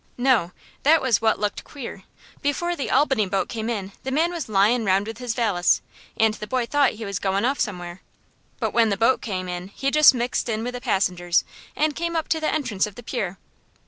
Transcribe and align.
"No; 0.17 0.51
that 0.81 0.99
was 0.99 1.21
what 1.21 1.37
looked 1.39 1.63
queer. 1.63 2.05
Before 2.41 2.75
the 2.75 2.89
Albany 2.89 3.27
boat 3.27 3.47
came 3.49 3.69
in 3.69 3.91
the 4.01 4.09
man 4.09 4.31
was 4.31 4.49
lyin' 4.49 4.83
round 4.83 5.05
with 5.05 5.19
his 5.19 5.35
valise, 5.35 5.83
and 6.17 6.33
the 6.33 6.47
boy 6.47 6.65
thought 6.65 6.93
he 6.93 7.05
was 7.05 7.19
goin' 7.19 7.45
off 7.45 7.59
somewhere. 7.59 8.01
But 8.59 8.73
when 8.73 8.89
the 8.89 8.97
boat 8.97 9.21
came 9.21 9.47
in 9.47 9.67
he 9.67 9.91
just 9.91 10.15
mixed 10.15 10.49
in 10.49 10.63
with 10.63 10.73
the 10.73 10.81
passengers, 10.81 11.43
and 11.75 11.95
came 11.95 12.15
up 12.15 12.29
to 12.29 12.39
the 12.39 12.51
entrance 12.51 12.87
of 12.87 12.95
the 12.95 13.03
pier. 13.03 13.37